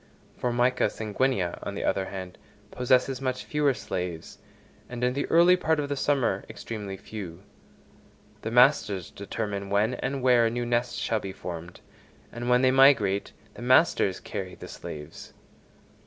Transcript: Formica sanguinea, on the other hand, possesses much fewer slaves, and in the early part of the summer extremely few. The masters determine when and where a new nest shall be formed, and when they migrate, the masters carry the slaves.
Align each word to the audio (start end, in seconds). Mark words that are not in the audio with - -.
Formica 0.35 0.89
sanguinea, 0.89 1.59
on 1.61 1.75
the 1.75 1.83
other 1.83 2.05
hand, 2.07 2.39
possesses 2.71 3.21
much 3.21 3.43
fewer 3.43 3.71
slaves, 3.71 4.39
and 4.89 5.03
in 5.03 5.13
the 5.13 5.27
early 5.27 5.55
part 5.55 5.79
of 5.79 5.89
the 5.89 5.95
summer 5.95 6.43
extremely 6.49 6.97
few. 6.97 7.43
The 8.41 8.49
masters 8.49 9.11
determine 9.11 9.69
when 9.69 9.93
and 9.93 10.23
where 10.23 10.47
a 10.47 10.49
new 10.49 10.65
nest 10.65 10.97
shall 10.97 11.19
be 11.19 11.31
formed, 11.31 11.81
and 12.31 12.49
when 12.49 12.63
they 12.63 12.71
migrate, 12.71 13.31
the 13.53 13.61
masters 13.61 14.19
carry 14.19 14.55
the 14.55 14.67
slaves. 14.67 15.33